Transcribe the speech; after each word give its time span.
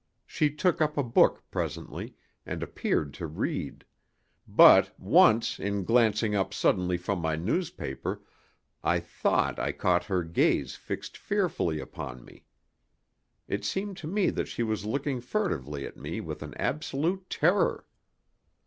She 0.25 0.49
took 0.49 0.81
up 0.81 0.97
a 0.97 1.03
book 1.03 1.43
presently, 1.51 2.15
and 2.43 2.63
appeared 2.63 3.13
to 3.13 3.27
read; 3.27 3.85
but, 4.47 4.99
once 4.99 5.59
in 5.59 5.83
glancing 5.83 6.33
up 6.33 6.55
suddenly 6.55 6.97
from 6.97 7.19
my 7.19 7.35
newspaper, 7.35 8.23
I 8.83 8.99
thought 8.99 9.59
I 9.59 9.71
caught 9.73 10.05
her 10.05 10.23
gaze 10.23 10.73
fixed 10.73 11.17
fearfully 11.17 11.79
upon 11.79 12.25
me. 12.25 12.45
It 13.47 13.63
seemed 13.63 13.95
to 13.97 14.07
me 14.07 14.31
that 14.31 14.47
she 14.47 14.63
was 14.63 14.85
looking 14.87 15.21
furtively 15.21 15.85
at 15.85 15.97
me 15.97 16.19
with 16.19 16.41
an 16.41 16.55
absolute 16.55 17.29
terror. 17.29 17.85